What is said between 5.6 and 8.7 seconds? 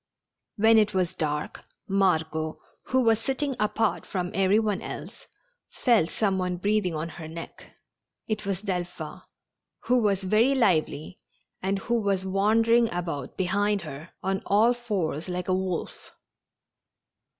felt some one breathing on her neck. It was